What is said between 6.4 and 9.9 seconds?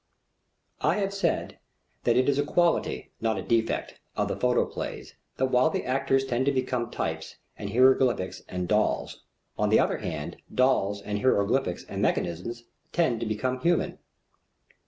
to become types and hieroglyphics and dolls, on the